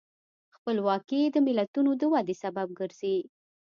خپلواکي 0.55 1.21
د 1.29 1.35
ملتونو 1.47 1.91
د 2.01 2.03
ودې 2.13 2.35
سبب 2.43 2.67
ګرځي. 2.79 3.17